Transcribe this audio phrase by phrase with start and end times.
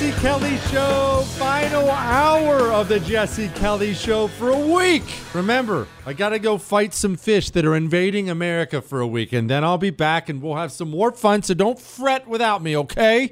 [0.00, 5.02] Jesse Kelly Show, final hour of the Jesse Kelly Show for a week.
[5.34, 9.34] Remember, I got to go fight some fish that are invading America for a week,
[9.34, 11.42] and then I'll be back and we'll have some more fun.
[11.42, 13.30] So don't fret without me, okay?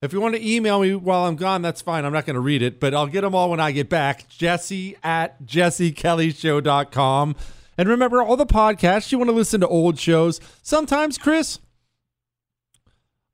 [0.00, 2.06] If you want to email me while I'm gone, that's fine.
[2.06, 4.30] I'm not going to read it, but I'll get them all when I get back.
[4.30, 7.36] Jesse at jessekellyshow.com.
[7.76, 10.40] And remember, all the podcasts, you want to listen to old shows.
[10.62, 11.58] Sometimes, Chris,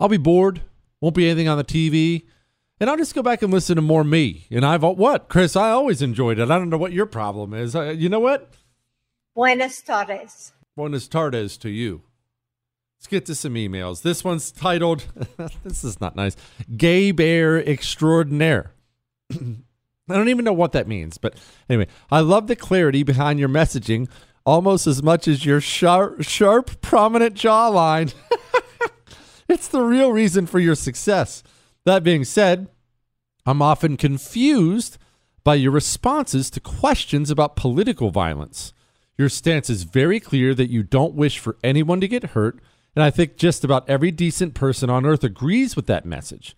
[0.01, 0.63] I'll be bored.
[1.01, 2.25] Won't be anything on the TV.
[2.81, 4.47] And I'll just go back and listen to more me.
[4.51, 5.29] And I've, what?
[5.29, 6.51] Chris, I always enjoyed it.
[6.51, 7.77] I don't know what your problem is.
[7.77, 8.53] Uh, you know what?
[9.35, 10.53] Buenas tardes.
[10.77, 12.03] Buenas tardes to you.
[12.99, 14.03] Let's get to some emails.
[14.03, 15.05] This one's titled,
[15.65, 16.37] this is not nice,
[16.77, 18.73] Gay Bear Extraordinaire.
[19.33, 19.37] I
[20.09, 21.35] don't even know what that means, but
[21.69, 24.09] anyway, I love the clarity behind your messaging
[24.47, 28.15] almost as much as your sharp, sharp prominent jawline.
[29.49, 31.43] it's the real reason for your success.
[31.85, 32.69] That being said,
[33.45, 34.97] I'm often confused
[35.43, 38.73] by your responses to questions about political violence.
[39.19, 42.59] Your stance is very clear that you don't wish for anyone to get hurt,
[42.97, 46.57] and I think just about every decent person on earth agrees with that message.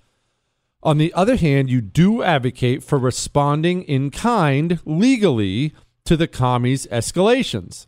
[0.82, 6.86] On the other hand, you do advocate for responding in kind legally to the commies'
[6.86, 7.86] escalations.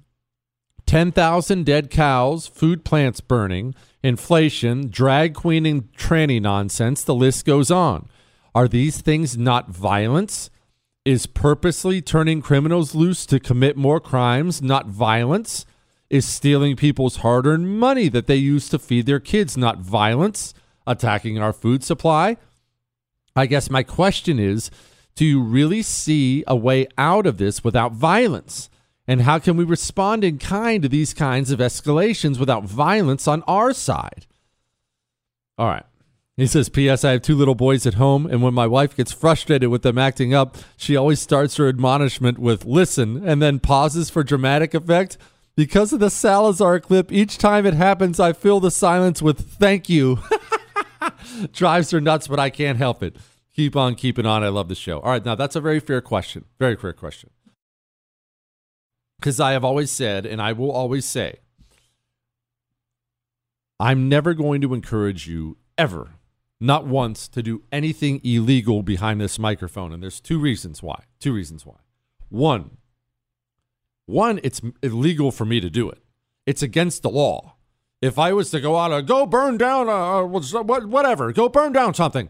[0.89, 7.71] 10,000 dead cows, food plants burning, inflation, drag queen and tranny nonsense, the list goes
[7.71, 8.09] on.
[8.55, 10.49] Are these things not violence?
[11.05, 15.67] Is purposely turning criminals loose to commit more crimes not violence?
[16.09, 20.55] Is stealing people's hard earned money that they use to feed their kids not violence?
[20.87, 22.39] Attacking our food supply?
[23.37, 24.71] I guess my question is
[25.15, 28.71] do you really see a way out of this without violence?
[29.09, 33.43] And how can we respond in kind to these kinds of escalations without violence on
[33.49, 34.27] our side?
[35.57, 35.87] All right.
[36.37, 37.05] He says, P.S.
[37.05, 39.99] I have two little boys at home, and when my wife gets frustrated with them
[39.99, 45.17] acting up, she always starts her admonishment with listen and then pauses for dramatic effect.
[45.57, 49.89] Because of the Salazar clip, each time it happens, I fill the silence with thank
[49.89, 50.21] you.
[51.53, 53.17] Drives her nuts, but I can't help it.
[53.57, 54.45] Keep on keeping on.
[54.45, 55.01] I love the show.
[55.01, 56.45] All right, now that's a very fair question.
[56.61, 57.31] Very fair question.
[59.19, 61.41] Because I have always said, and I will always say,
[63.81, 66.11] I'm never going to encourage you ever,
[66.61, 69.93] not once, to do anything illegal behind this microphone.
[69.93, 71.05] And there's two reasons why.
[71.21, 71.77] Two reasons why.
[72.29, 72.79] One,
[74.07, 76.03] one, it's illegal for me to do it.
[76.47, 77.57] It's against the law.
[78.01, 81.95] If I was to go out and go burn down, uh, whatever, go burn down
[81.95, 82.29] something,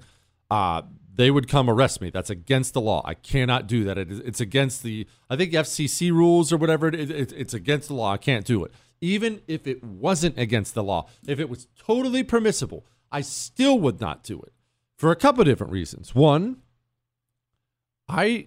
[0.50, 0.82] uh,
[1.19, 2.11] they would come arrest me.
[2.11, 3.03] That's against the law.
[3.05, 3.99] I cannot do that.
[3.99, 6.87] It, it's against the, I think FCC rules or whatever.
[6.87, 8.12] It, it, it's against the law.
[8.12, 8.73] I can't do it.
[9.00, 14.00] Even if it wasn't against the law, if it was totally permissible, I still would
[14.00, 14.53] not do it
[14.97, 16.15] for a couple of different reasons.
[16.15, 16.59] One,
[18.09, 18.47] I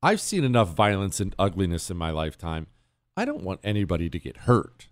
[0.00, 2.68] I've seen enough violence and ugliness in my lifetime.
[3.16, 4.88] I don't want anybody to get hurt.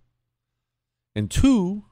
[1.15, 1.85] And two,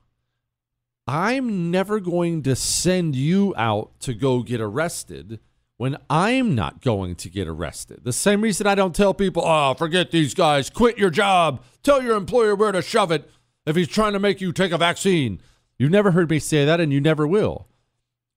[1.07, 5.41] I'm never going to send you out to go get arrested
[5.77, 8.05] when I'm not going to get arrested.
[8.05, 12.03] The same reason I don't tell people, oh, forget these guys, quit your job, tell
[12.03, 13.29] your employer where to shove it
[13.67, 15.41] if he's trying to make you take a vaccine.
[15.79, 17.67] You've never heard me say that, and you never will.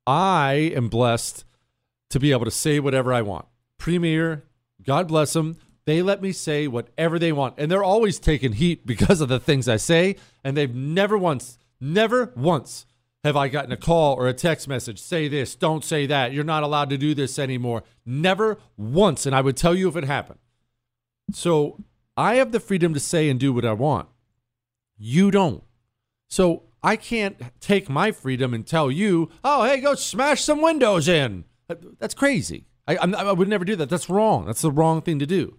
[0.08, 1.46] I am blessed
[2.10, 3.46] to be able to say whatever I want.
[3.78, 4.46] Premiere,
[4.82, 5.58] God bless them.
[5.86, 7.56] They let me say whatever they want.
[7.58, 10.16] And they're always taking heat because of the things I say.
[10.44, 11.60] And they've never once,
[11.94, 12.86] never once
[13.24, 16.32] have I gotten a call or a text message, say this, don't say that.
[16.32, 17.84] You're not allowed to do this anymore.
[18.06, 19.26] Never once.
[19.26, 20.38] And I would tell you if it happened.
[21.32, 21.84] So
[22.16, 24.10] I have the freedom to say and do what I want.
[24.98, 25.64] You don't.
[26.28, 31.08] So I can't take my freedom and tell you, oh, hey, go smash some windows
[31.08, 31.46] in.
[32.00, 32.68] That's crazy.
[32.88, 33.90] I, I would never do that.
[33.90, 34.46] That's wrong.
[34.46, 35.58] That's the wrong thing to do.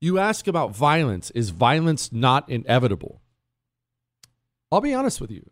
[0.00, 1.30] You ask about violence.
[1.30, 3.22] Is violence not inevitable?
[4.72, 5.48] I'll be honest with you.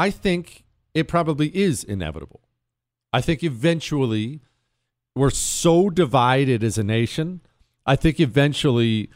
[0.00, 0.64] I think
[0.94, 2.40] it probably is inevitable.
[3.12, 4.40] I think eventually
[5.14, 7.42] we're so divided as a nation.
[7.84, 9.10] I think eventually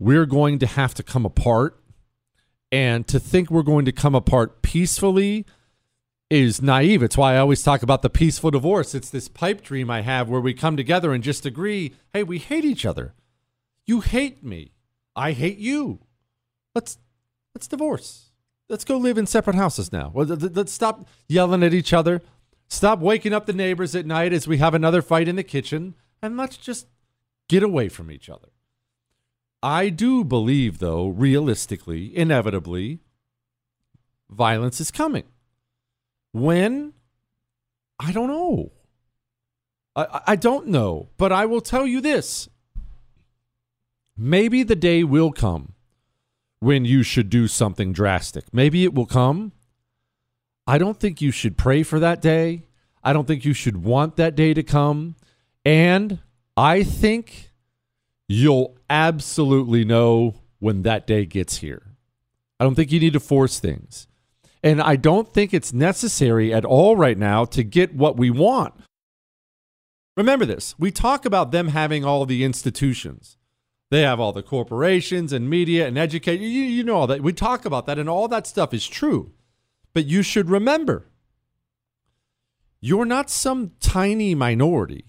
[0.00, 1.80] we're going to have to come apart.
[2.72, 5.46] And to think we're going to come apart peacefully
[6.28, 7.04] is naive.
[7.04, 8.96] It's why I always talk about the peaceful divorce.
[8.96, 12.38] It's this pipe dream I have where we come together and just agree, hey, we
[12.38, 13.14] hate each other.
[13.86, 14.72] You hate me.
[15.14, 16.00] I hate you.
[16.74, 16.98] Let's
[17.54, 18.25] let's divorce.
[18.68, 20.10] Let's go live in separate houses now.
[20.14, 22.22] Let's stop yelling at each other.
[22.68, 25.94] Stop waking up the neighbors at night as we have another fight in the kitchen
[26.20, 26.88] and let's just
[27.48, 28.48] get away from each other.
[29.62, 33.00] I do believe though, realistically, inevitably,
[34.28, 35.24] violence is coming.
[36.32, 36.92] When?
[38.00, 38.72] I don't know.
[39.94, 41.08] I, I don't know.
[41.16, 42.48] But I will tell you this
[44.16, 45.74] maybe the day will come
[46.60, 48.44] when you should do something drastic.
[48.52, 49.52] Maybe it will come.
[50.66, 52.66] I don't think you should pray for that day.
[53.04, 55.16] I don't think you should want that day to come.
[55.64, 56.20] And
[56.56, 57.50] I think
[58.28, 61.82] you'll absolutely know when that day gets here.
[62.58, 64.08] I don't think you need to force things.
[64.62, 68.74] And I don't think it's necessary at all right now to get what we want.
[70.16, 73.35] Remember this we talk about them having all the institutions.
[73.90, 76.40] They have all the corporations and media and educate.
[76.40, 77.22] You, you know all that.
[77.22, 79.32] We talk about that, and all that stuff is true.
[79.94, 81.08] But you should remember
[82.80, 85.06] you're not some tiny minority.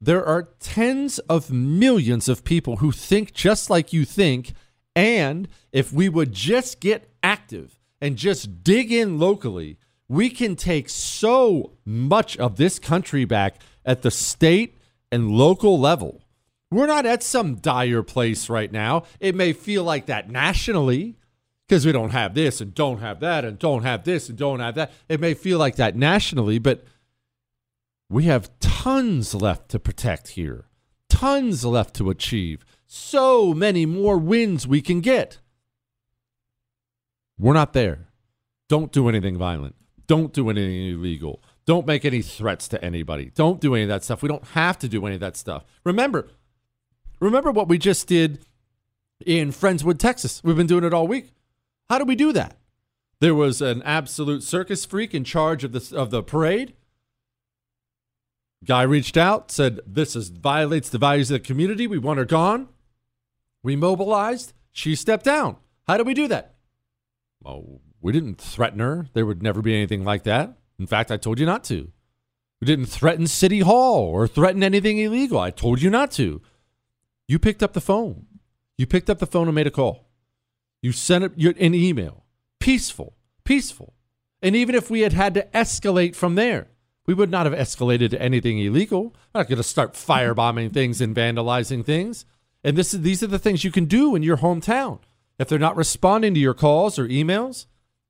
[0.00, 4.52] There are tens of millions of people who think just like you think.
[4.94, 9.78] And if we would just get active, and just dig in locally,
[10.08, 14.78] we can take so much of this country back at the state
[15.10, 16.22] and local level.
[16.70, 19.04] We're not at some dire place right now.
[19.20, 21.16] It may feel like that nationally
[21.66, 24.60] because we don't have this and don't have that and don't have this and don't
[24.60, 24.92] have that.
[25.08, 26.84] It may feel like that nationally, but
[28.10, 30.66] we have tons left to protect here,
[31.08, 35.38] tons left to achieve, so many more wins we can get.
[37.38, 38.08] We're not there.
[38.68, 39.74] Don't do anything violent.
[40.06, 41.42] Don't do anything illegal.
[41.66, 43.30] Don't make any threats to anybody.
[43.34, 44.22] Don't do any of that stuff.
[44.22, 45.64] We don't have to do any of that stuff.
[45.84, 46.28] Remember,
[47.20, 48.44] remember what we just did
[49.24, 50.42] in Friendswood, Texas.
[50.44, 51.32] We've been doing it all week.
[51.88, 52.56] How did we do that?
[53.20, 56.74] There was an absolute circus freak in charge of the of the parade.
[58.64, 61.86] Guy reached out, said, "This is violates the values of the community.
[61.86, 62.68] We want her gone."
[63.62, 64.52] We mobilized.
[64.70, 65.56] She stepped down.
[65.86, 66.54] How did we do that?
[67.42, 69.08] Well, we didn't threaten her.
[69.12, 70.56] There would never be anything like that.
[70.78, 71.90] In fact, I told you not to.
[72.60, 75.38] We didn't threaten City Hall or threaten anything illegal.
[75.38, 76.40] I told you not to.
[77.28, 78.26] You picked up the phone.
[78.78, 80.08] You picked up the phone and made a call.
[80.80, 82.24] You sent an email.
[82.58, 83.92] Peaceful, peaceful.
[84.40, 86.68] And even if we had had to escalate from there,
[87.06, 89.14] we would not have escalated to anything illegal.
[89.34, 92.24] We're not going to start firebombing things and vandalizing things.
[92.64, 95.00] And this is, these are the things you can do in your hometown.
[95.38, 97.66] If they're not responding to your calls or emails,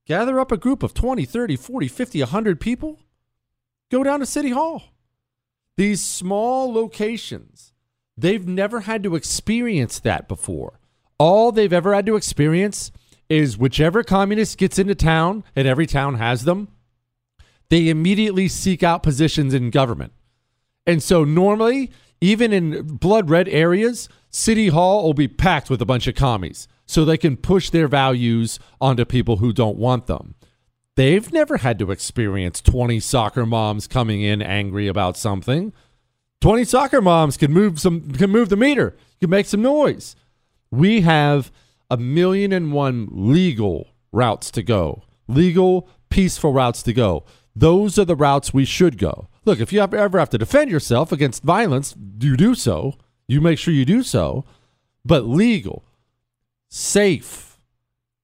[0.07, 3.01] gather up a group of 20, 30, 40, 50, 100 people.
[3.91, 4.83] Go down to City Hall.
[5.77, 7.73] These small locations
[8.19, 10.81] They've never had to experience that before.
[11.19, 12.91] All they've ever had to experience
[13.29, 16.69] is whichever communist gets into town, and every town has them,
[17.69, 20.13] they immediately seek out positions in government.
[20.85, 25.87] And so normally, even in blood red areas, City Hall will be packed with a
[25.87, 30.35] bunch of commies so they can push their values onto people who don't want them.
[30.97, 35.73] They've never had to experience 20 soccer moms coming in angry about something.
[36.41, 40.15] 20 soccer moms can move some can move the meter, can make some noise.
[40.71, 41.51] We have
[41.91, 45.03] a million and one legal routes to go.
[45.27, 47.25] Legal, peaceful routes to go.
[47.57, 49.29] Those are the routes we should go.
[49.45, 52.95] Look, if you ever have to defend yourself against violence, you do so.
[53.27, 54.45] You make sure you do so.
[55.05, 55.85] But legal,
[56.69, 57.59] safe,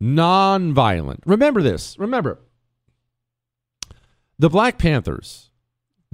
[0.00, 1.22] non-violent.
[1.26, 1.98] Remember this.
[1.98, 2.38] Remember,
[4.38, 5.50] the Black Panthers.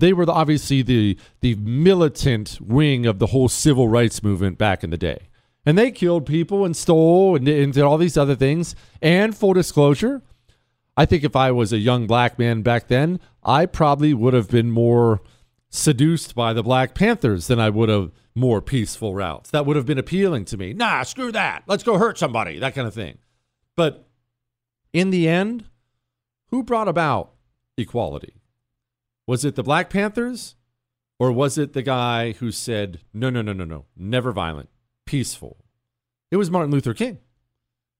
[0.00, 4.82] They were the, obviously the the militant wing of the whole civil rights movement back
[4.82, 5.28] in the day,
[5.64, 8.74] and they killed people and stole and, and did all these other things.
[9.00, 10.22] And full disclosure,
[10.96, 14.48] I think if I was a young black man back then, I probably would have
[14.48, 15.20] been more
[15.70, 19.50] seduced by the Black Panthers than I would have more peaceful routes.
[19.50, 20.72] That would have been appealing to me.
[20.72, 21.62] Nah, screw that.
[21.66, 23.18] Let's go hurt somebody, that kind of thing.
[23.76, 24.08] But
[24.92, 25.64] in the end,
[26.48, 27.32] who brought about
[27.76, 28.39] equality?
[29.30, 30.56] Was it the Black Panthers
[31.20, 34.70] or was it the guy who said, no, no, no, no, no, never violent,
[35.06, 35.58] peaceful?
[36.32, 37.18] It was Martin Luther King.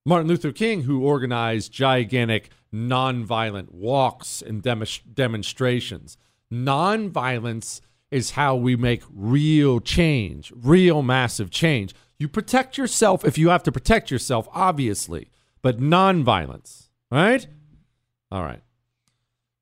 [0.05, 4.83] Martin Luther King, who organized gigantic nonviolent walks and dem-
[5.15, 6.17] demonstrations.
[6.53, 11.95] Nonviolence is how we make real change, real massive change.
[12.19, 15.31] You protect yourself if you have to protect yourself, obviously,
[15.63, 17.47] but nonviolence, right?
[18.33, 18.63] All right.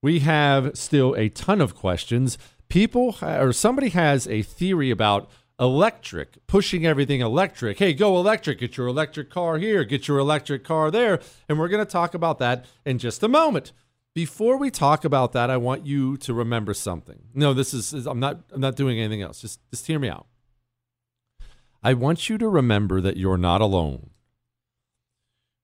[0.02, 2.38] We have still a ton of questions.
[2.68, 5.28] People or somebody has a theory about
[5.58, 7.78] electric, pushing everything electric.
[7.78, 8.60] Hey, go electric.
[8.60, 11.20] Get your electric car here, get your electric car there.
[11.48, 13.72] And we're going to talk about that in just a moment.
[14.14, 17.20] Before we talk about that, I want you to remember something.
[17.34, 19.40] No, this is, is I'm not I'm not doing anything else.
[19.40, 20.26] Just just hear me out.
[21.82, 24.10] I want you to remember that you're not alone.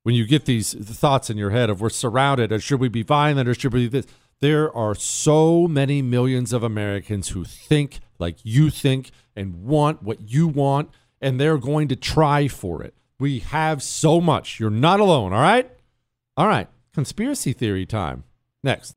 [0.05, 3.03] When you get these thoughts in your head of we're surrounded or should we be
[3.03, 4.07] violent or should we be this,
[4.41, 10.31] there are so many millions of Americans who think like you think and want what
[10.31, 12.95] you want, and they're going to try for it.
[13.19, 14.61] We have so much.
[14.61, 15.71] You're not alone, all right?
[16.37, 16.69] All right.
[16.93, 18.25] Conspiracy theory time.
[18.63, 18.97] Next.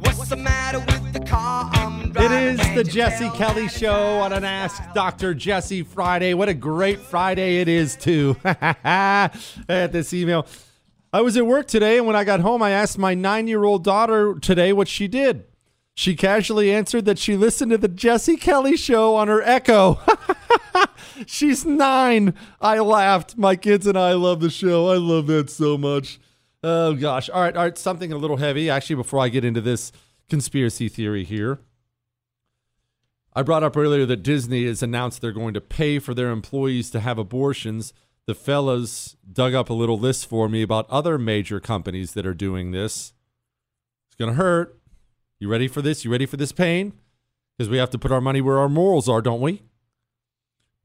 [0.00, 1.70] What's the matter with the car?
[1.74, 3.30] I'm It is the Jesse?
[3.30, 5.34] Kelly Show on an Ask Dr.
[5.34, 6.34] Jesse Friday.
[6.34, 8.36] What a great Friday it is, too.
[8.44, 9.30] Had
[9.68, 10.46] this email.
[11.12, 13.64] I was at work today, and when I got home, I asked my nine year
[13.64, 15.44] old daughter today what she did.
[15.94, 19.98] She casually answered that she listened to the Jesse Kelly Show on her Echo.
[21.26, 22.34] She's nine.
[22.60, 23.38] I laughed.
[23.38, 24.88] My kids and I love the show.
[24.88, 26.20] I love that so much.
[26.62, 27.30] Oh, gosh.
[27.30, 27.56] All right.
[27.56, 27.78] All right.
[27.78, 29.90] Something a little heavy, actually, before I get into this
[30.28, 31.60] conspiracy theory here.
[33.32, 36.90] I brought up earlier that Disney has announced they're going to pay for their employees
[36.90, 37.94] to have abortions.
[38.26, 42.34] The fellas dug up a little list for me about other major companies that are
[42.34, 43.12] doing this.
[44.08, 44.80] It's going to hurt.
[45.38, 46.04] You ready for this?
[46.04, 46.94] You ready for this pain?
[47.56, 49.62] Because we have to put our money where our morals are, don't we?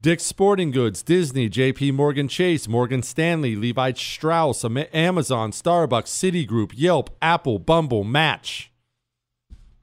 [0.00, 7.10] Dick's Sporting Goods, Disney, JP Morgan Chase, Morgan Stanley, Levi Strauss, Amazon, Starbucks, Citigroup, Yelp,
[7.22, 8.70] Apple, Bumble, Match.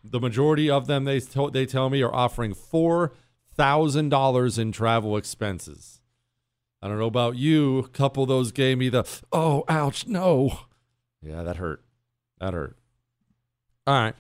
[0.03, 5.98] The majority of them, they, to- they tell me, are offering $4,000 in travel expenses.
[6.81, 7.89] I don't know about you.
[7.93, 10.59] Couple those gave me the, oh, ouch, no.
[11.21, 11.83] Yeah, that hurt.
[12.39, 12.77] That hurt.
[13.85, 14.15] All right.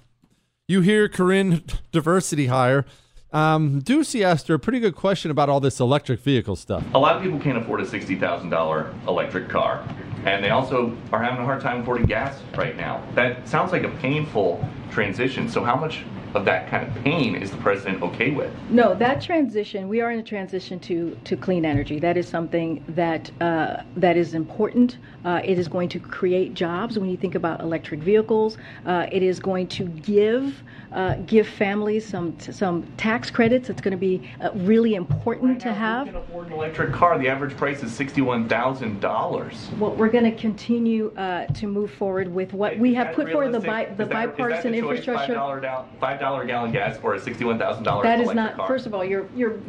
[0.67, 2.85] You hear Karine diversity hire.
[3.31, 6.83] Um, Doocy asked her a pretty good question about all this electric vehicle stuff.
[6.93, 9.87] A lot of people can't afford a $60,000 electric car.
[10.25, 13.03] And they also are having a hard time affording gas right now.
[13.15, 15.47] That sounds like a painful transition.
[15.47, 16.03] So, how much
[16.35, 18.51] of that kind of pain is the president okay with?
[18.69, 21.99] No, that transition, we are in a transition to, to clean energy.
[21.99, 24.97] That is something that, uh, that is important.
[25.25, 28.57] Uh, it is going to create jobs when you think about electric vehicles.
[28.85, 33.69] Uh, it is going to give, uh, give families some, some tax credits.
[33.69, 36.07] It's going to be uh, really important to have.
[36.07, 37.17] Who can afford an electric car?
[37.17, 39.77] The average price is $61,000.
[39.77, 43.51] Well, we're going to continue uh, to move forward with what we have put forward
[43.51, 45.33] the, bi- the bipartisan Five infrastructure.
[45.33, 45.87] dollar down,
[46.19, 48.55] five dollar gallon gas or a sixty-one thousand dollar That electric is not.
[48.57, 48.67] car.
[48.67, 49.59] First of all, you're you're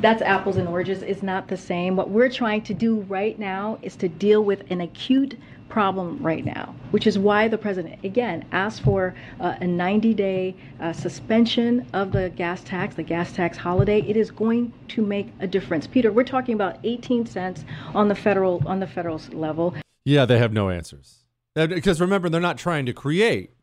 [0.00, 1.02] that's apples and oranges.
[1.02, 1.96] It's not the same.
[1.96, 6.44] What we're trying to do right now is to deal with an acute problem right
[6.44, 11.86] now, which is why the president, again, asked for uh, a 90 day uh, suspension
[11.94, 14.00] of the gas tax, the gas tax holiday.
[14.00, 15.86] It is going to make a difference.
[15.86, 19.74] Peter, we're talking about 18 cents on the federal on the federal level.
[20.04, 21.20] Yeah, they have no answers.
[21.54, 23.53] Because remember, they're not trying to create.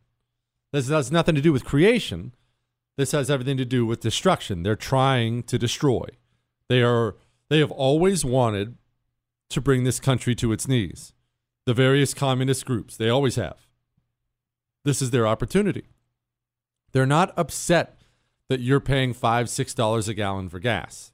[0.71, 2.33] This has nothing to do with creation.
[2.97, 4.63] This has everything to do with destruction.
[4.63, 6.05] They're trying to destroy.
[6.69, 7.15] They are
[7.49, 8.77] they have always wanted
[9.49, 11.13] to bring this country to its knees.
[11.65, 13.57] The various communist groups, they always have.
[14.85, 15.83] This is their opportunity.
[16.93, 18.01] They're not upset
[18.49, 21.11] that you're paying five, six dollars a gallon for gas.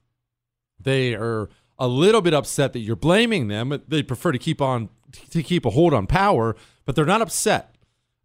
[0.80, 1.50] They are
[1.80, 3.82] a little bit upset that you're blaming them.
[3.88, 4.90] They prefer to keep on
[5.30, 7.77] to keep a hold on power, but they're not upset.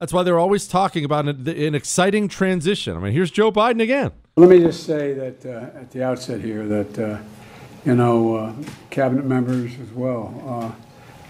[0.02, 2.96] That's why they're always talking about an, an exciting transition.
[2.96, 4.10] I mean, here's Joe Biden again.
[4.34, 7.18] Let me just say that uh, at the outset here that, uh,
[7.84, 8.52] you know, uh,
[8.90, 10.72] cabinet members as well, uh,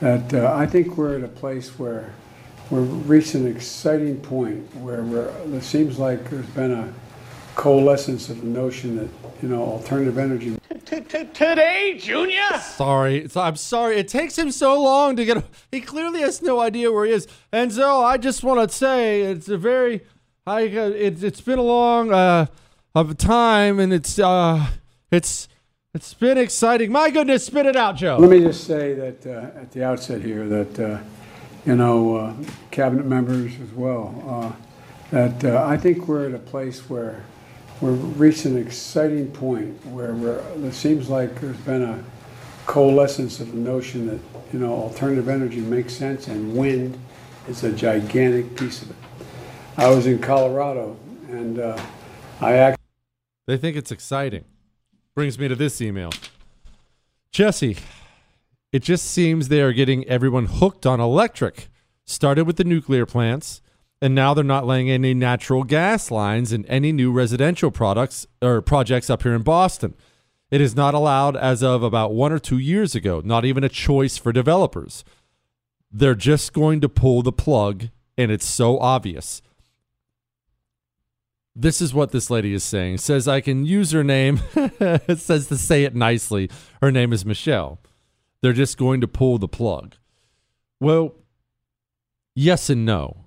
[0.00, 2.14] that uh, I think we're at a place where
[2.70, 6.94] we've reached an exciting point where we're, it seems like there's been a
[7.56, 9.08] coalescence of the notion that,
[9.42, 12.58] you know, alternative energy Today, Junior.
[12.60, 13.96] Sorry, I'm sorry.
[13.98, 15.44] It takes him so long to get.
[15.70, 17.26] He clearly has no idea where he is.
[17.52, 20.02] And so I just want to say it's a very,
[20.46, 22.46] I it, it's been a long uh,
[22.94, 24.66] of time, and it's uh,
[25.10, 25.48] it's
[25.94, 26.90] it's been exciting.
[26.90, 28.16] My goodness, spit it out, Joe.
[28.18, 30.98] Let me just say that uh, at the outset here that uh,
[31.66, 32.34] you know uh,
[32.70, 34.52] cabinet members as well uh,
[35.10, 37.24] that uh, I think we're at a place where
[37.82, 42.02] we've reached an exciting point where it seems like there's been a
[42.64, 44.20] coalescence of the notion that
[44.52, 46.96] you know alternative energy makes sense and wind
[47.48, 48.96] is a gigantic piece of it.
[49.76, 50.96] I was in Colorado
[51.28, 51.82] and uh,
[52.40, 52.82] I actually.
[53.48, 54.44] They think it's exciting.
[55.16, 56.10] Brings me to this email.
[57.32, 57.76] Jesse,
[58.70, 61.68] it just seems they are getting everyone hooked on electric.
[62.04, 63.60] Started with the nuclear plants,
[64.02, 68.60] and now they're not laying any natural gas lines in any new residential products or
[68.60, 69.94] projects up here in Boston.
[70.50, 73.68] It is not allowed as of about one or two years ago, not even a
[73.68, 75.04] choice for developers.
[75.92, 79.40] They're just going to pull the plug, and it's so obvious.
[81.54, 82.94] This is what this lady is saying.
[82.94, 84.40] It says I can use her name.
[84.56, 86.50] it says to say it nicely.
[86.80, 87.78] Her name is Michelle.
[88.40, 89.94] They're just going to pull the plug.
[90.80, 91.14] Well,
[92.34, 93.21] yes and no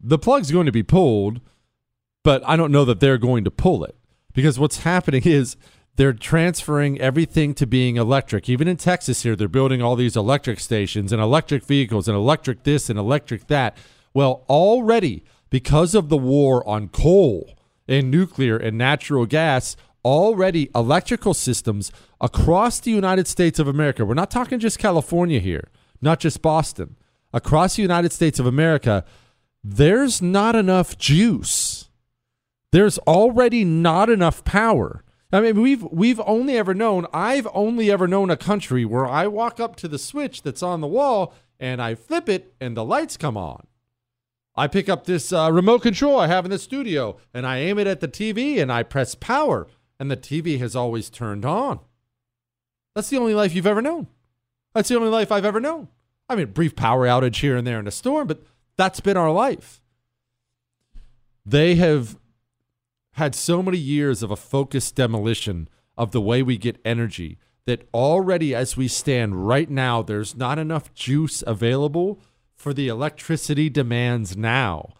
[0.00, 1.40] the plug's going to be pulled,
[2.24, 3.96] but I don't know that they're going to pull it
[4.32, 5.56] because what's happening is
[5.96, 8.48] they're transferring everything to being electric.
[8.48, 12.62] Even in Texas here, they're building all these electric stations and electric vehicles and electric
[12.62, 13.76] this and electric that.
[14.14, 17.58] Well, already because of the war on coal
[17.88, 24.14] and nuclear and natural gas, already electrical systems across the United States of America, we're
[24.14, 25.68] not talking just California here,
[26.00, 26.96] not just Boston,
[27.32, 29.04] across the United States of America,
[29.62, 31.88] there's not enough juice.
[32.72, 35.04] There's already not enough power.
[35.32, 39.26] I mean, we've we've only ever known, I've only ever known a country where I
[39.26, 42.84] walk up to the switch that's on the wall and I flip it and the
[42.84, 43.66] lights come on.
[44.56, 47.78] I pick up this uh, remote control I have in the studio and I aim
[47.78, 49.66] it at the TV and I press power
[50.00, 51.80] and the TV has always turned on.
[52.94, 54.08] That's the only life you've ever known.
[54.74, 55.88] That's the only life I've ever known.
[56.28, 58.42] I mean, brief power outage here and there in a storm, but
[58.78, 59.82] that's been our life.
[61.44, 62.16] They have
[63.12, 67.86] had so many years of a focused demolition of the way we get energy that
[67.92, 72.20] already, as we stand right now, there's not enough juice available
[72.54, 74.94] for the electricity demands now.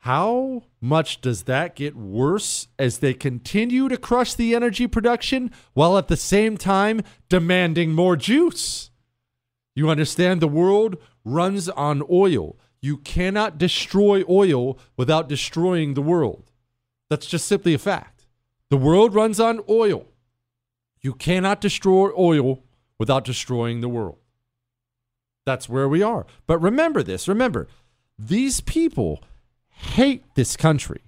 [0.00, 5.96] How much does that get worse as they continue to crush the energy production while
[5.96, 7.00] at the same time
[7.30, 8.90] demanding more juice?
[9.74, 12.58] You understand the world runs on oil.
[12.84, 16.50] You cannot destroy oil without destroying the world.
[17.08, 18.26] That's just simply a fact.
[18.68, 20.04] The world runs on oil.
[21.00, 22.62] You cannot destroy oil
[22.98, 24.18] without destroying the world.
[25.46, 26.26] That's where we are.
[26.46, 27.68] But remember this remember,
[28.18, 29.24] these people
[29.68, 31.04] hate this country.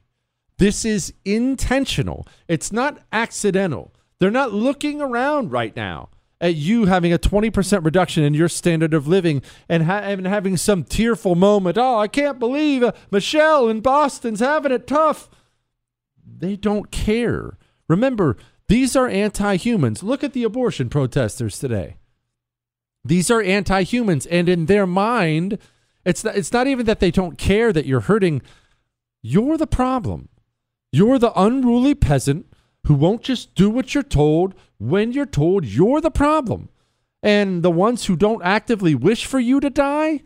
[0.57, 3.93] This is intentional, it's not accidental.
[4.19, 6.09] They're not looking around right now
[6.41, 10.57] at you having a 20% reduction in your standard of living and, ha- and having
[10.57, 11.79] some tearful moment.
[11.79, 15.31] Oh, I can't believe uh, Michelle in Boston's having it tough.
[16.25, 17.57] They don't care.
[17.89, 18.37] Remember,
[18.69, 20.03] these are anti humans.
[20.03, 21.97] Look at the abortion protesters today.
[23.05, 24.27] These are anti humans.
[24.27, 25.59] And in their mind,
[26.05, 28.43] it's not, it's not even that they don't care that you're hurting.
[29.23, 30.29] You're the problem.
[30.93, 32.47] You're the unruly peasant
[32.87, 36.69] who won't just do what you're told when you're told you're the problem.
[37.23, 40.23] And the ones who don't actively wish for you to die,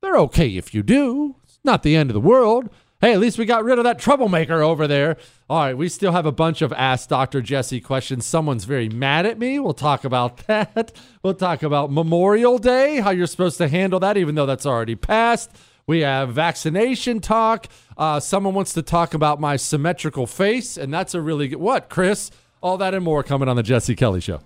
[0.00, 1.36] they're okay if you do.
[1.44, 2.70] It's not the end of the world.
[3.00, 5.18] Hey, at least we got rid of that troublemaker over there.
[5.50, 7.42] All right, we still have a bunch of Ask Dr.
[7.42, 8.24] Jesse questions.
[8.24, 9.58] Someone's very mad at me.
[9.58, 10.92] We'll talk about that.
[11.22, 14.94] We'll talk about Memorial Day, how you're supposed to handle that, even though that's already
[14.94, 15.50] passed.
[15.88, 17.68] We have vaccination talk.
[17.96, 21.60] Uh, someone wants to talk about my symmetrical face, and that's a really good.
[21.60, 22.32] What, Chris?
[22.60, 24.40] All that and more coming on the Jesse Kelly Show.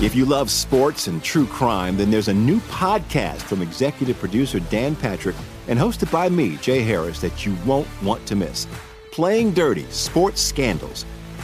[0.00, 4.60] If you love sports and true crime, then there's a new podcast from executive producer
[4.60, 8.66] Dan Patrick and hosted by me, Jay Harris, that you won't want to miss.
[9.12, 11.04] Playing Dirty Sports Scandals.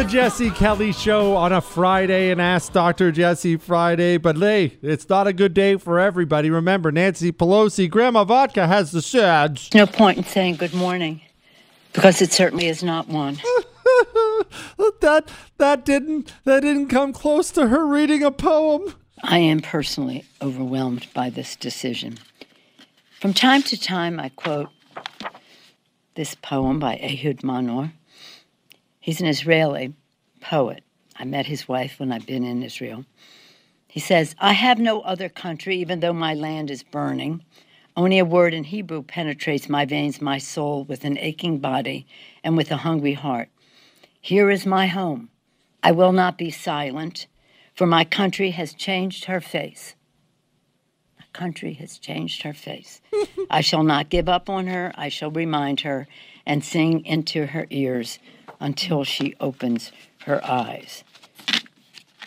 [0.00, 3.12] The Jesse Kelly Show on a Friday and Ask Dr.
[3.12, 4.16] Jesse Friday.
[4.16, 6.48] But hey, it's not a good day for everybody.
[6.48, 9.68] Remember, Nancy Pelosi, Grandma Vodka has the SADS.
[9.74, 11.20] No point in saying good morning,
[11.92, 13.34] because it certainly is not one.
[15.00, 18.94] that that didn't that didn't come close to her reading a poem.
[19.22, 22.16] I am personally overwhelmed by this decision.
[23.20, 24.70] From time to time, I quote
[26.14, 27.92] this poem by Ehud Manor.
[29.00, 29.94] He's an Israeli
[30.40, 30.84] poet.
[31.16, 33.06] I met his wife when I've been in Israel.
[33.88, 37.42] He says, I have no other country, even though my land is burning.
[37.96, 42.06] Only a word in Hebrew penetrates my veins, my soul, with an aching body
[42.44, 43.48] and with a hungry heart.
[44.20, 45.30] Here is my home.
[45.82, 47.26] I will not be silent,
[47.74, 49.94] for my country has changed her face.
[51.18, 53.00] My country has changed her face.
[53.50, 54.92] I shall not give up on her.
[54.94, 56.06] I shall remind her
[56.46, 58.18] and sing into her ears
[58.60, 59.90] until she opens
[60.24, 61.02] her eyes.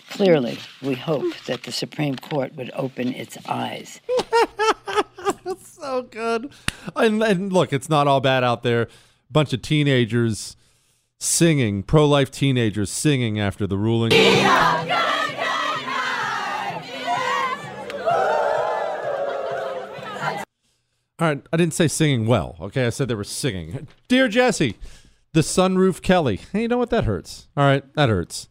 [0.10, 4.00] Clearly, we hope that the Supreme Court would open its eyes.
[5.60, 6.52] so good.
[6.96, 8.90] And, and look, it's not all bad out there.
[9.32, 10.56] Bunch of teenagers
[11.20, 14.12] singing, pro life teenagers singing after the ruling.
[21.20, 22.58] All right, I didn't say singing well.
[22.60, 23.88] Okay, I said they were singing.
[24.08, 24.76] Dear Jesse,
[25.34, 26.40] the sunroof Kelly.
[26.52, 26.90] Hey, you know what?
[26.92, 27.48] That hurts.
[27.58, 28.48] All right, that hurts.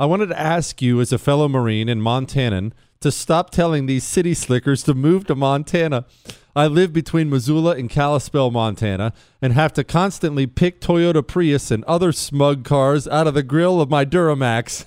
[0.00, 4.04] I wanted to ask you, as a fellow Marine and Montanan, to stop telling these
[4.04, 6.06] city slickers to move to Montana.
[6.54, 11.84] I live between Missoula and Kalispell, Montana, and have to constantly pick Toyota Prius and
[11.84, 14.84] other smug cars out of the grill of my Duramax.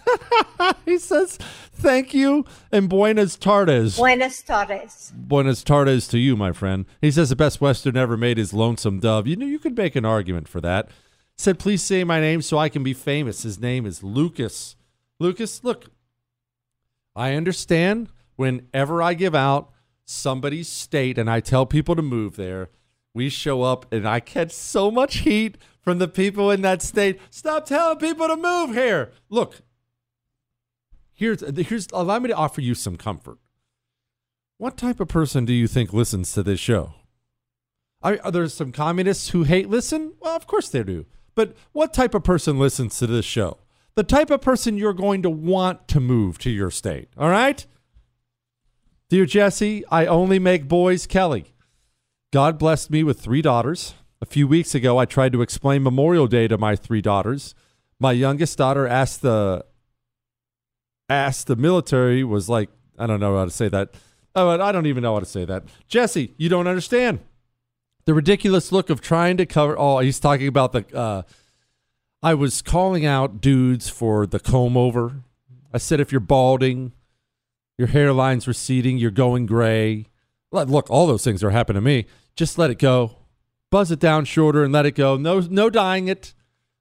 [0.85, 1.37] he says,
[1.73, 3.97] Thank you and buenas tardes.
[3.97, 5.11] Buenas tardes.
[5.15, 6.85] Buenas tardes to you, my friend.
[7.01, 9.27] He says the best Western ever made is Lonesome Dove.
[9.27, 10.89] You know, you could make an argument for that.
[11.37, 13.43] Said, please say my name so I can be famous.
[13.43, 14.75] His name is Lucas.
[15.19, 15.91] Lucas, look,
[17.15, 19.71] I understand whenever I give out
[20.05, 22.69] somebody's state and I tell people to move there,
[23.13, 27.19] we show up and I catch so much heat from the people in that state.
[27.29, 29.11] Stop telling people to move here.
[29.29, 29.61] Look,
[31.13, 33.39] here's here's allow me to offer you some comfort.
[34.57, 36.93] What type of person do you think listens to this show?
[38.01, 40.13] Are, are there some communists who hate listen?
[40.19, 41.05] Well, of course they do.
[41.35, 43.59] But what type of person listens to this show?
[43.95, 47.09] The type of person you're going to want to move to your state.
[47.17, 47.65] All right?
[49.09, 51.53] Dear Jesse, I only make boys Kelly.
[52.33, 53.93] God blessed me with three daughters.
[54.21, 57.53] A few weeks ago, I tried to explain Memorial Day to my three daughters.
[57.99, 59.65] My youngest daughter asked the
[61.07, 63.93] asked the military was like, I don't know how to say that.
[64.35, 65.63] Oh, I don't even know how to say that.
[65.87, 67.19] Jesse, you don't understand
[68.05, 69.75] the ridiculous look of trying to cover.
[69.77, 70.85] Oh, he's talking about the.
[70.95, 71.23] Uh,
[72.21, 75.23] I was calling out dudes for the comb over.
[75.73, 76.93] I said, if you're balding,
[77.77, 80.07] your hairline's receding, you're going gray.
[80.51, 82.05] Look, all those things are happening to me.
[82.35, 83.17] Just let it go.
[83.69, 85.17] Buzz it down shorter and let it go.
[85.17, 86.33] No, no dyeing it.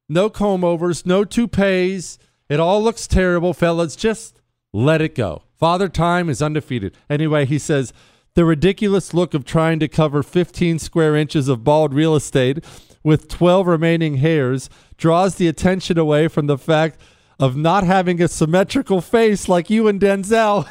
[0.08, 1.04] No comb overs.
[1.04, 2.18] No toupees.
[2.48, 3.96] It all looks terrible, fellas.
[3.96, 4.40] Just
[4.72, 5.42] let it go.
[5.58, 6.96] Father Time is undefeated.
[7.10, 7.92] Anyway, he says
[8.34, 12.64] the ridiculous look of trying to cover 15 square inches of bald real estate
[13.02, 16.98] with 12 remaining hairs draws the attention away from the fact
[17.38, 20.66] of not having a symmetrical face like you and Denzel.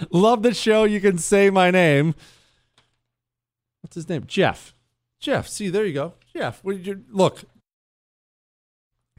[0.10, 0.84] Love the show.
[0.84, 2.14] You can say my name.
[3.82, 4.24] What's his name?
[4.26, 4.74] Jeff.
[5.20, 5.48] Jeff.
[5.48, 6.14] See, there you go.
[6.34, 6.60] Jeff.
[6.64, 7.44] You, look,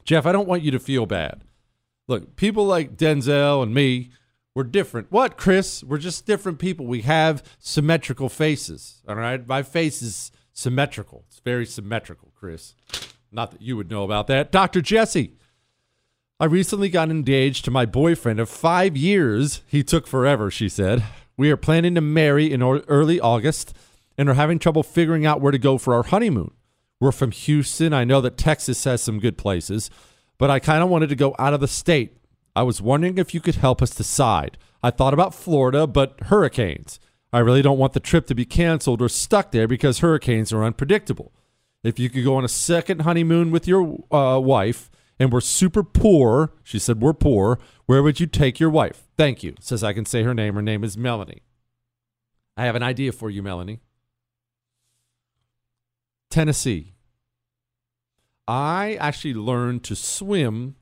[0.04, 1.42] Jeff, I don't want you to feel bad.
[2.08, 4.10] Look, people like Denzel and me,
[4.58, 5.12] we're different.
[5.12, 5.84] What, Chris?
[5.84, 6.84] We're just different people.
[6.84, 9.00] We have symmetrical faces.
[9.08, 9.46] All right.
[9.46, 11.22] My face is symmetrical.
[11.28, 12.74] It's very symmetrical, Chris.
[13.30, 14.50] Not that you would know about that.
[14.50, 14.80] Dr.
[14.80, 15.36] Jesse.
[16.40, 19.62] I recently got engaged to my boyfriend of five years.
[19.68, 21.04] He took forever, she said.
[21.36, 23.76] We are planning to marry in early August
[24.16, 26.50] and are having trouble figuring out where to go for our honeymoon.
[26.98, 27.92] We're from Houston.
[27.92, 29.88] I know that Texas has some good places,
[30.36, 32.17] but I kind of wanted to go out of the state.
[32.58, 34.58] I was wondering if you could help us decide.
[34.82, 36.98] I thought about Florida, but hurricanes.
[37.32, 40.64] I really don't want the trip to be canceled or stuck there because hurricanes are
[40.64, 41.32] unpredictable.
[41.84, 44.90] If you could go on a second honeymoon with your uh, wife,
[45.20, 46.52] and we're super poor.
[46.64, 47.60] She said, We're poor.
[47.86, 49.06] Where would you take your wife?
[49.16, 49.54] Thank you.
[49.60, 50.56] Says I can say her name.
[50.56, 51.42] Her name is Melanie.
[52.56, 53.82] I have an idea for you, Melanie.
[56.28, 56.94] Tennessee.
[58.48, 60.74] I actually learned to swim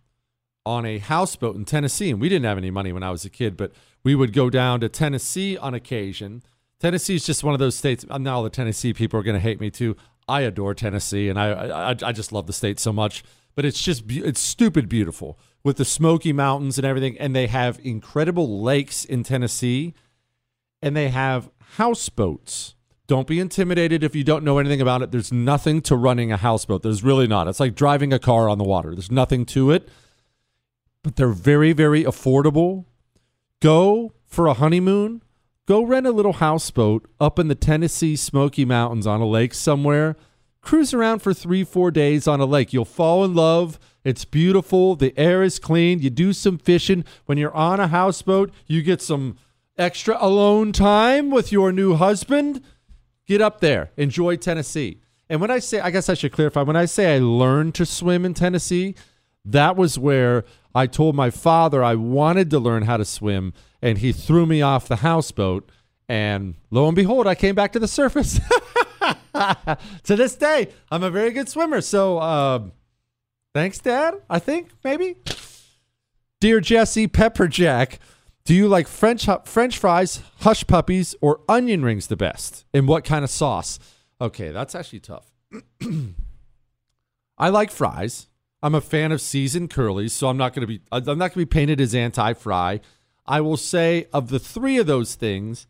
[0.66, 3.31] on a houseboat in Tennessee, and we didn't have any money when I was a
[3.31, 3.72] kid, but
[4.05, 6.42] we would go down to Tennessee on occasion.
[6.79, 8.05] Tennessee is just one of those states.
[8.07, 9.96] Now the Tennessee people are going to hate me too.
[10.29, 13.22] I adore Tennessee, and I, I I just love the state so much
[13.57, 17.18] but it's just it's stupid beautiful with the Smoky Mountains and everything.
[17.18, 19.94] And they have incredible lakes in Tennessee,
[20.81, 22.74] and they have houseboats.
[23.09, 25.11] Don't be intimidated if you don't know anything about it.
[25.11, 26.83] There's nothing to running a houseboat.
[26.83, 27.48] There's really not.
[27.48, 28.94] It's like driving a car on the water.
[28.94, 29.88] There's nothing to it,
[31.07, 32.85] but they're very, very affordable.
[33.62, 35.23] Go for a honeymoon.
[35.64, 40.16] Go rent a little houseboat up in the Tennessee Smoky Mountains on a lake somewhere
[40.66, 42.73] cruise around for three, four days on a lake.
[42.73, 44.97] You'll fall in love It's beautiful.
[44.97, 46.01] The air is clean.
[46.01, 47.05] You do some fishing.
[47.27, 49.37] When you're on a houseboat, you get some
[49.79, 52.62] extra alone time with your new husband.
[53.27, 53.90] Get up there.
[53.97, 55.01] Enjoy Tennessee.
[55.29, 57.87] And when I say, I guess I should clarify, when I say I learned to
[57.87, 58.97] swim in Tennessee,
[59.47, 63.99] that was where I told my father I wanted to learn how to swim, and
[63.99, 65.71] he threw me off the houseboat.
[66.09, 68.39] And lo and behold, I came back to the surface.
[69.35, 71.81] to this day, I'm a very good swimmer.
[71.81, 72.65] So, uh,
[73.55, 74.15] thanks, Dad.
[74.29, 75.17] I think maybe.
[76.41, 77.99] Dear Jesse Pepperjack,
[78.45, 82.65] do you like French French fries, hush puppies, or onion rings the best?
[82.75, 83.79] And what kind of sauce?
[84.21, 85.33] Okay, that's actually tough.
[87.39, 88.29] I like fries.
[88.62, 91.31] I'm a fan of seasoned curlies, so I'm not going to be I'm not going
[91.31, 92.81] to be painted as anti-fry.
[93.27, 95.66] I will say of the three of those things,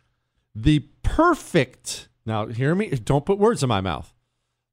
[0.54, 4.12] the perfect now hear me, don't put words in my mouth.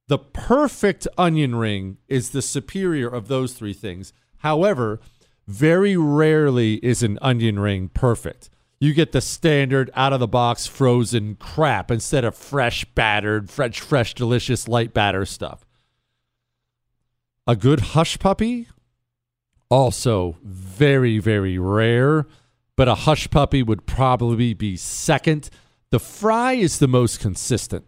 [0.08, 4.12] The perfect onion ring is the superior of those three things.
[4.40, 5.00] However,
[5.48, 8.50] very rarely is an onion ring perfect
[8.84, 13.80] you get the standard out of the box frozen crap instead of fresh battered, fresh,
[13.80, 15.66] fresh, delicious light batter stuff.
[17.46, 18.68] A good hush puppy,
[19.70, 22.26] also very, very rare,
[22.78, 25.50] but a hush puppy would probably be second.
[25.90, 27.86] The fry is the most consistent.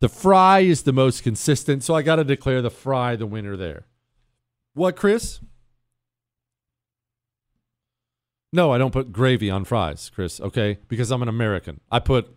[0.00, 3.56] The fry is the most consistent, so I got to declare the fry the winner
[3.56, 3.86] there.
[4.74, 5.38] What, Chris?
[8.52, 10.78] No, I don't put gravy on fries, Chris, okay?
[10.88, 11.80] Because I'm an American.
[11.90, 12.34] I put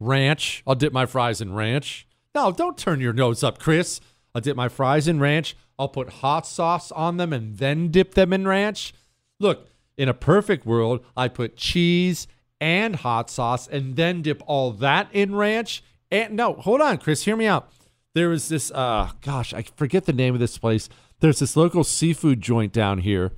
[0.00, 0.62] ranch.
[0.66, 2.08] I'll dip my fries in ranch.
[2.34, 4.00] No, don't turn your nose up, Chris.
[4.38, 5.56] I'll dip my fries in ranch.
[5.80, 8.94] I'll put hot sauce on them and then dip them in ranch.
[9.40, 12.28] Look, in a perfect world, I put cheese
[12.60, 15.82] and hot sauce and then dip all that in ranch.
[16.12, 17.68] And no, hold on, Chris, hear me out.
[18.14, 20.88] There was this uh gosh, I forget the name of this place.
[21.18, 23.32] There's this local seafood joint down here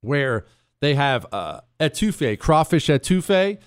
[0.00, 0.46] where
[0.80, 3.58] they have uh, etouffee, crawfish etouffee,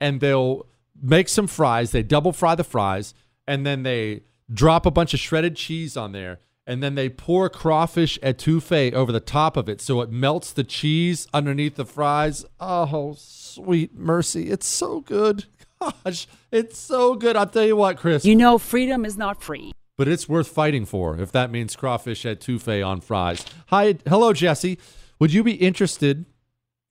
[0.00, 0.66] and they'll
[1.02, 1.90] make some fries.
[1.90, 3.12] They double fry the fries,
[3.46, 7.48] and then they drop a bunch of shredded cheese on there, and then they pour
[7.48, 12.44] crawfish etouffee over the top of it so it melts the cheese underneath the fries.
[12.60, 14.50] Oh, sweet mercy.
[14.50, 15.46] It's so good.
[15.80, 17.36] Gosh, it's so good.
[17.36, 18.24] I'll tell you what, Chris.
[18.24, 19.72] You know, freedom is not free.
[19.98, 23.44] But it's worth fighting for if that means crawfish etouffee on fries.
[23.66, 24.78] Hi, hello, Jesse.
[25.18, 26.24] Would you be interested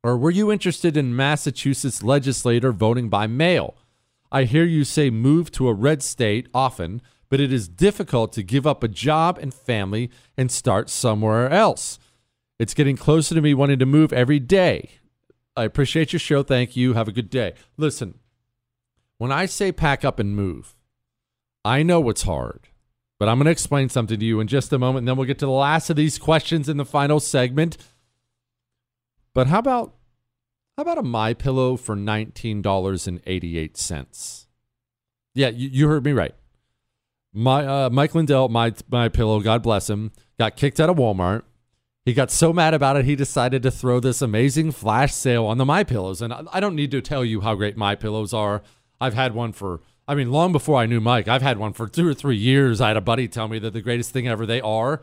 [0.03, 3.75] or were you interested in Massachusetts legislator voting by mail?
[4.31, 8.43] I hear you say move to a red state often, but it is difficult to
[8.43, 11.97] give up a job and family and start somewhere else.
[12.59, 14.89] It's getting closer to me wanting to move every day.
[15.55, 16.43] I appreciate your show.
[16.43, 16.91] Thank you.
[16.93, 17.53] Have a good day.
[17.77, 18.15] Listen,
[19.17, 20.75] when I say pack up and move,
[21.63, 22.67] I know it's hard,
[23.17, 25.25] but I'm going to explain something to you in just a moment, and then we'll
[25.25, 27.77] get to the last of these questions in the final segment.
[29.33, 29.95] But how about
[30.75, 34.45] how about a my pillow for $19.88?
[35.33, 36.35] Yeah, you, you heard me right.
[37.33, 41.43] My uh, Mike Lindell, my my pillow, God bless him, got kicked out of Walmart.
[42.03, 45.57] He got so mad about it, he decided to throw this amazing flash sale on
[45.59, 46.21] the My Pillows.
[46.21, 48.63] And I, I don't need to tell you how great My Pillows are.
[48.99, 51.27] I've had one for, I mean, long before I knew Mike.
[51.27, 52.81] I've had one for two or three years.
[52.81, 54.47] I had a buddy tell me that the greatest thing ever.
[54.47, 55.01] They are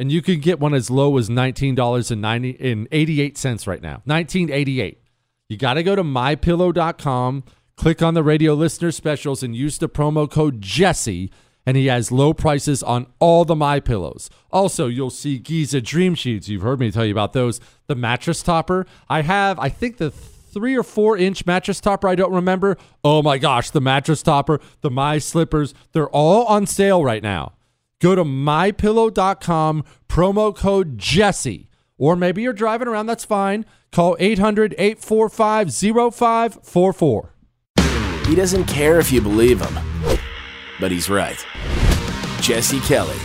[0.00, 3.36] and you can get one as low as nineteen dollars and ninety in eighty eight
[3.36, 4.00] cents right now.
[4.06, 5.02] Nineteen eighty eight.
[5.50, 7.44] You got to go to mypillow.com,
[7.76, 11.30] click on the radio listener specials, and use the promo code Jesse.
[11.70, 14.28] And he has low prices on all the My Pillows.
[14.50, 16.48] Also, you'll see Giza Dream Sheets.
[16.48, 17.60] You've heard me tell you about those.
[17.86, 18.86] The mattress topper.
[19.08, 22.08] I have, I think the three or four inch mattress topper.
[22.08, 22.76] I don't remember.
[23.04, 27.52] Oh my gosh, the mattress topper, the My Slippers, they're all on sale right now.
[28.00, 31.70] Go to mypillow.com, promo code Jesse.
[31.96, 33.64] Or maybe you're driving around, that's fine.
[33.92, 37.34] Call 800 845 0544.
[38.26, 40.18] He doesn't care if you believe him,
[40.80, 41.44] but he's right.
[42.40, 43.16] Jesse Kelly.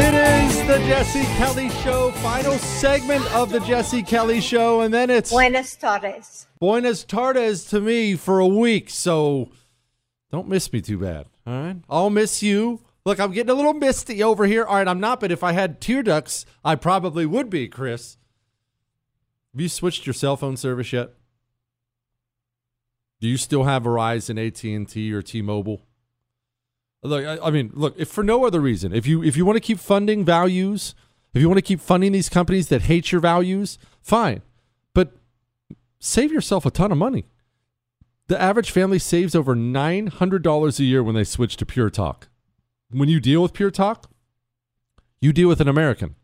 [0.00, 5.08] It is the Jesse Kelly Show, final segment of the Jesse Kelly Show, and then
[5.10, 6.46] it's Buenas tardes.
[6.58, 9.48] Buenas tardes to me for a week, so
[10.32, 11.26] don't miss me too bad.
[11.46, 12.80] All right, I'll miss you.
[13.04, 14.64] Look, I'm getting a little misty over here.
[14.64, 18.16] All right, I'm not, but if I had tear ducts, I probably would be, Chris.
[19.54, 21.14] Have you switched your cell phone service yet?
[23.20, 25.82] Do you still have Verizon, AT&T, or T-Mobile?
[27.02, 29.60] Look, I, mean, look, if for no other reason, if you if you want to
[29.60, 30.94] keep funding values,
[31.32, 34.42] if you want to keep funding these companies that hate your values, fine.
[34.94, 35.16] But
[36.00, 37.26] save yourself a ton of money.
[38.26, 42.28] The average family saves over $900 a year when they switch to Pure Talk.
[42.90, 44.10] When you deal with Pure Talk,
[45.20, 46.14] you deal with an American.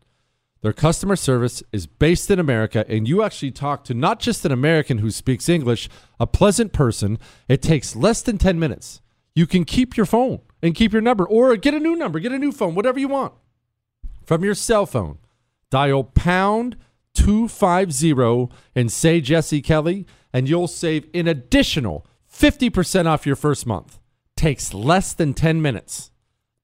[0.61, 4.51] Their customer service is based in America, and you actually talk to not just an
[4.51, 5.89] American who speaks English,
[6.19, 7.19] a pleasant person.
[7.47, 8.99] It takes less than 10 minutes.
[9.35, 12.31] You can keep your phone and keep your number, or get a new number, get
[12.31, 13.33] a new phone, whatever you want.
[14.23, 15.19] From your cell phone,
[15.69, 16.77] dial pound
[17.13, 23.99] 250 and say Jesse Kelly, and you'll save an additional 50% off your first month.
[24.35, 26.09] Takes less than 10 minutes.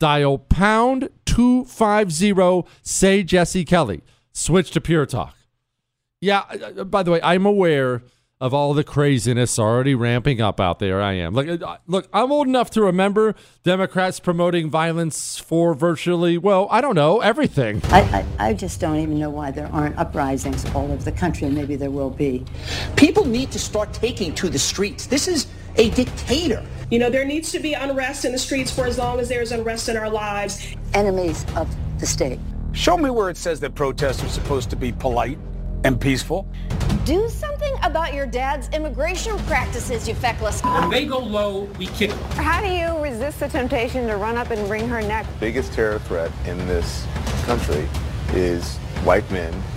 [0.01, 4.01] Dial pound 250, say Jesse Kelly.
[4.31, 5.35] Switch to Pure Talk.
[6.19, 8.01] Yeah, uh, by the way, I'm aware
[8.39, 11.03] of all the craziness already ramping up out there.
[11.03, 11.35] I am.
[11.35, 16.81] Look, uh, look, I'm old enough to remember Democrats promoting violence for virtually, well, I
[16.81, 17.79] don't know, everything.
[17.91, 21.45] I, I, I just don't even know why there aren't uprisings all over the country,
[21.45, 22.43] and maybe there will be.
[22.95, 25.05] People need to start taking to the streets.
[25.05, 25.45] This is
[25.75, 26.65] a dictator.
[26.89, 29.51] You know, there needs to be unrest in the streets for as long as there's
[29.51, 30.75] unrest in our lives.
[30.93, 32.39] Enemies of the state.
[32.73, 35.37] Show me where it says that protests are supposed to be polite
[35.83, 36.47] and peaceful.
[37.05, 40.61] Do something about your dad's immigration practices, you feckless.
[40.63, 42.19] When they go low, we kick them.
[42.31, 45.25] How do you resist the temptation to run up and wring her neck?
[45.39, 47.05] biggest terror threat in this
[47.45, 47.87] country
[48.33, 49.51] is white men,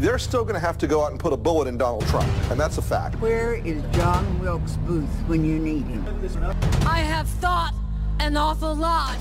[0.00, 2.26] They're still going to have to go out and put a bullet in Donald Trump,
[2.50, 3.20] and that's a fact.
[3.20, 6.02] Where is John Wilkes Booth when you need him?
[6.86, 7.74] I have thought
[8.18, 9.18] an awful lot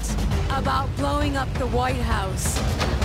[0.52, 2.58] about blowing up the White House.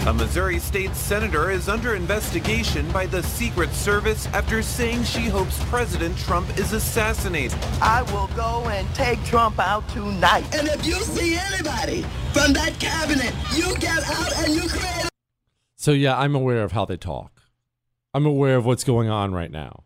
[0.06, 5.60] A Missouri state senator is under investigation by the Secret Service after saying she hopes
[5.64, 7.58] President Trump is assassinated.
[7.82, 10.44] I will go and take Trump out tonight.
[10.54, 12.02] And if you see anybody
[12.32, 15.08] from that cabinet, you get out and you create.
[15.74, 17.33] So, yeah, I'm aware of how they talk.
[18.14, 19.82] I'm aware of what's going on right now.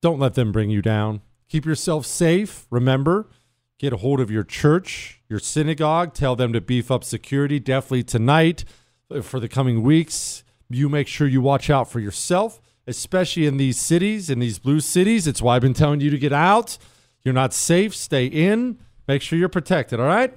[0.00, 1.22] Don't let them bring you down.
[1.48, 2.66] Keep yourself safe.
[2.70, 3.28] Remember,
[3.78, 6.14] get a hold of your church, your synagogue.
[6.14, 8.64] Tell them to beef up security definitely tonight
[9.22, 10.44] for the coming weeks.
[10.70, 14.80] You make sure you watch out for yourself, especially in these cities, in these blue
[14.80, 15.26] cities.
[15.26, 16.78] It's why I've been telling you to get out.
[17.24, 17.94] You're not safe.
[17.94, 18.78] Stay in.
[19.08, 20.00] Make sure you're protected.
[20.00, 20.32] All right.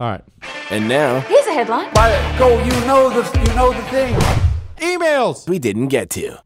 [0.00, 0.24] All right.
[0.70, 1.92] And now, Here's a headline.
[1.94, 4.51] By go, you know the you know the thing.
[4.82, 6.42] Emails we didn't get to.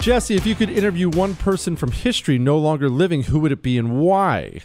[0.00, 3.62] Jesse, if you could interview one person from history no longer living, who would it
[3.62, 4.60] be and why?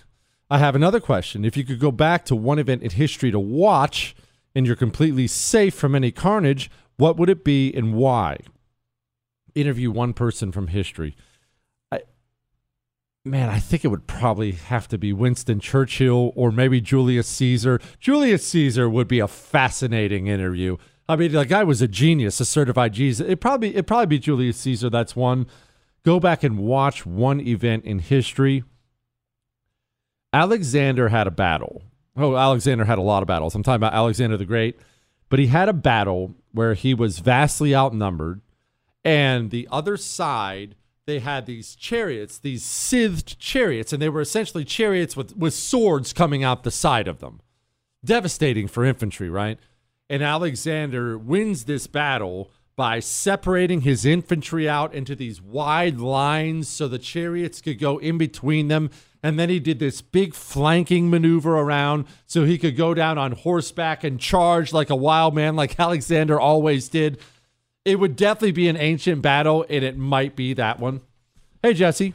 [0.51, 1.43] I have another question.
[1.43, 4.15] If you could go back to one event in history to watch
[4.53, 8.37] and you're completely safe from any carnage, what would it be and why?
[9.55, 11.15] Interview one person from history.
[13.25, 17.79] Man, I think it would probably have to be Winston Churchill or maybe Julius Caesar.
[17.97, 20.75] Julius Caesar would be a fascinating interview.
[21.07, 23.21] I mean, the guy was a genius, a certified genius.
[23.21, 24.89] It probably it probably be Julius Caesar.
[24.89, 25.47] That's one.
[26.03, 28.65] Go back and watch one event in history.
[30.33, 31.83] Alexander had a battle.
[32.17, 33.55] Oh, Alexander had a lot of battles.
[33.55, 34.77] I'm talking about Alexander the Great,
[35.29, 38.41] but he had a battle where he was vastly outnumbered,
[39.05, 44.65] and the other side they had these chariots, these scythed chariots, and they were essentially
[44.65, 47.41] chariots with with swords coming out the side of them.
[48.03, 49.59] Devastating for infantry, right?
[50.09, 56.87] And Alexander wins this battle by separating his infantry out into these wide lines so
[56.87, 58.89] the chariots could go in between them.
[59.21, 63.33] And then he did this big flanking maneuver around so he could go down on
[63.33, 67.19] horseback and charge like a wild man, like Alexander always did.
[67.85, 71.01] It would definitely be an ancient battle, and it might be that one.
[71.61, 72.13] Hey, Jesse.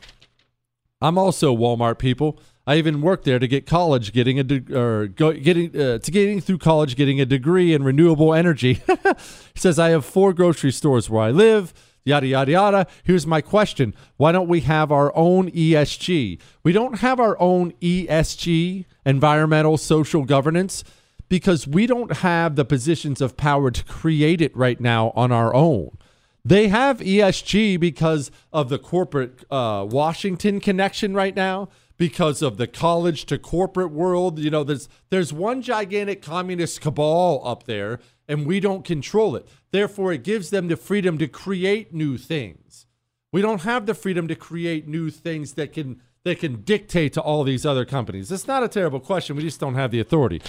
[1.01, 2.41] I'm also Walmart people.
[2.67, 6.11] I even worked there to get college, getting a de- or go, getting uh, to
[6.11, 8.83] getting through college, getting a degree in renewable energy.
[8.87, 11.73] he says I have four grocery stores where I live.
[12.05, 12.87] Yada yada yada.
[13.05, 16.39] Here's my question: Why don't we have our own ESG?
[16.63, 20.85] We don't have our own ESG, environmental social governance,
[21.29, 25.55] because we don't have the positions of power to create it right now on our
[25.55, 25.97] own.
[26.45, 31.69] They have ESG because of the corporate uh, Washington connection right now
[31.99, 34.39] because of the college to corporate world.
[34.39, 39.47] You know, there's there's one gigantic communist cabal up there, and we don't control it.
[39.73, 42.87] Therefore, it gives them the freedom to create new things.
[43.31, 47.21] We don't have the freedom to create new things that can they can dictate to
[47.21, 48.31] all these other companies?
[48.33, 49.37] It's not a terrible question.
[49.37, 50.43] We just don't have the authority.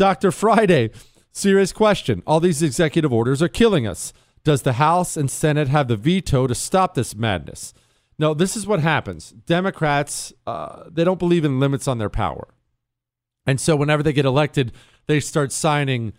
[0.00, 0.32] Dr.
[0.32, 0.92] Friday,
[1.30, 2.22] serious question.
[2.26, 4.14] All these executive orders are killing us.
[4.44, 7.74] Does the House and Senate have the veto to stop this madness?
[8.18, 9.32] No, this is what happens.
[9.44, 12.48] Democrats, uh, they don't believe in limits on their power.
[13.44, 14.72] And so whenever they get elected,
[15.06, 16.14] they start signing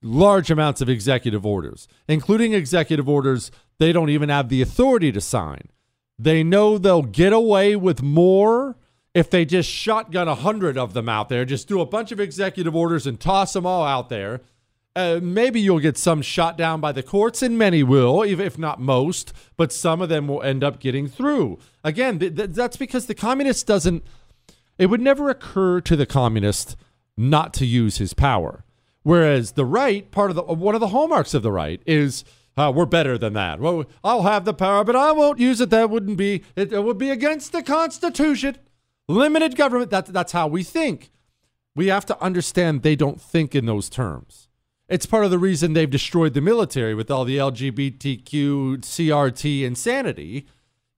[0.00, 3.50] large amounts of executive orders, including executive orders
[3.80, 5.62] they don't even have the authority to sign.
[6.20, 8.76] They know they'll get away with more
[9.14, 12.20] if they just shotgun a hundred of them out there, just do a bunch of
[12.20, 14.40] executive orders and toss them all out there.
[14.94, 18.78] Uh, maybe you'll get some shot down by the courts, and many will, if not
[18.80, 21.58] most, but some of them will end up getting through.
[21.82, 24.04] Again, th- th- that's because the communist doesn't,
[24.76, 26.76] it would never occur to the communist
[27.16, 28.64] not to use his power.
[29.02, 32.22] Whereas the right, part of the, one of the hallmarks of the right is,
[32.56, 33.60] uh, we're better than that.
[33.60, 35.70] Well, I'll have the power, but I won't use it.
[35.70, 38.58] That wouldn't be, it, it would be against the Constitution.
[39.08, 41.10] Limited government, that, that's how we think.
[41.74, 44.48] We have to understand they don't think in those terms.
[44.88, 50.46] It's part of the reason they've destroyed the military with all the LGBTQ, CRT insanity.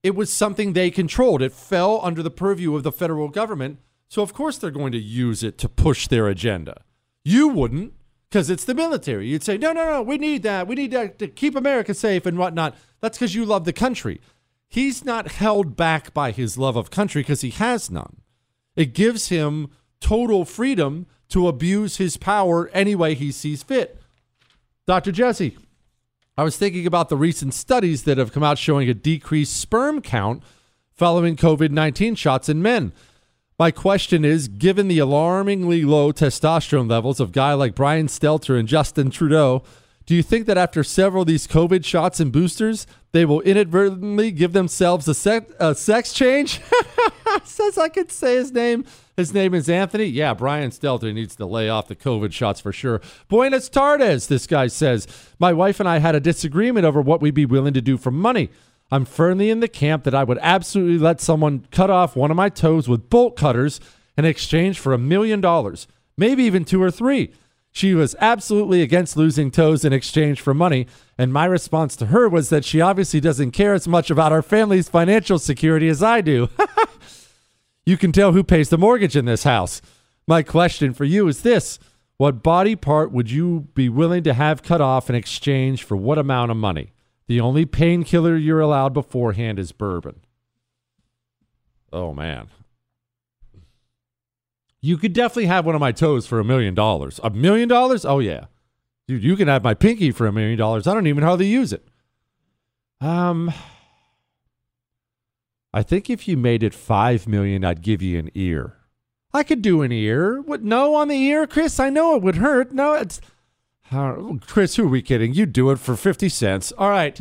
[0.03, 1.41] It was something they controlled.
[1.41, 3.79] It fell under the purview of the federal government.
[4.09, 6.83] So, of course, they're going to use it to push their agenda.
[7.23, 7.93] You wouldn't
[8.29, 9.27] because it's the military.
[9.27, 10.67] You'd say, no, no, no, we need that.
[10.67, 12.75] We need that to keep America safe and whatnot.
[12.99, 14.19] That's because you love the country.
[14.67, 18.17] He's not held back by his love of country because he has none.
[18.75, 19.69] It gives him
[20.01, 24.01] total freedom to abuse his power any way he sees fit.
[24.85, 25.11] Dr.
[25.11, 25.57] Jesse,
[26.37, 30.01] I was thinking about the recent studies that have come out showing a decreased sperm
[30.01, 30.43] count
[30.91, 32.93] following COVID 19 shots in men.
[33.57, 38.67] My question is given the alarmingly low testosterone levels of guy like Brian Stelter and
[38.67, 39.63] Justin Trudeau,
[40.05, 44.31] do you think that after several of these COVID shots and boosters, they will inadvertently
[44.31, 46.61] give themselves a, sec- a sex change?
[47.43, 48.85] Says I could say his name.
[49.17, 50.05] His name is Anthony.
[50.05, 53.01] Yeah, Brian Stelter needs to lay off the COVID shots for sure.
[53.29, 55.07] Buenas tardes, this guy says.
[55.39, 58.11] My wife and I had a disagreement over what we'd be willing to do for
[58.11, 58.49] money.
[58.91, 62.37] I'm firmly in the camp that I would absolutely let someone cut off one of
[62.37, 63.79] my toes with bolt cutters
[64.17, 65.87] in exchange for a million dollars,
[66.17, 67.33] maybe even two or three.
[67.75, 72.29] She was absolutely against losing toes in exchange for money, and my response to her
[72.29, 76.21] was that she obviously doesn't care as much about our family's financial security as I
[76.21, 76.47] do.
[77.85, 79.81] you can tell who pays the mortgage in this house.
[80.25, 81.77] My question for you is this
[82.15, 86.17] What body part would you be willing to have cut off in exchange for what
[86.17, 86.93] amount of money?
[87.27, 90.21] The only painkiller you're allowed beforehand is bourbon.
[91.91, 92.47] Oh, man.
[94.85, 97.19] You could definitely have one of my toes for a million dollars.
[97.23, 98.05] A million dollars?
[98.05, 98.45] Oh, yeah.
[99.07, 100.85] Dude, you can have my pinky for a million dollars.
[100.85, 101.87] I don't even hardly use it.
[103.01, 103.51] Um,
[105.73, 108.77] I think if you made it five million, I'd give you an ear.
[109.33, 110.39] I could do an ear.
[110.41, 110.61] What?
[110.61, 111.79] No on the ear, Chris.
[111.79, 112.71] I know it would hurt.
[112.71, 113.19] No, it's
[113.91, 114.13] uh,
[114.45, 114.75] Chris.
[114.75, 115.33] Who are we kidding?
[115.33, 116.71] You do it for fifty cents.
[116.77, 117.19] All right.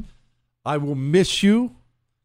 [0.66, 1.76] I will miss you.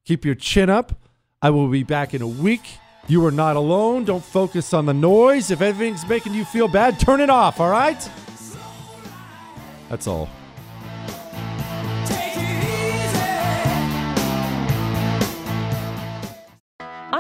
[0.03, 0.99] Keep your chin up.
[1.41, 2.63] I will be back in a week.
[3.09, 4.05] You are not alone.
[4.05, 5.49] Don't focus on the noise.
[5.49, 7.59] If everything's making you feel bad, turn it off.
[7.59, 7.99] All right.
[9.89, 10.29] That's all.